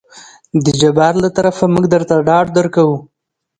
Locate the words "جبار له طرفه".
0.81-1.65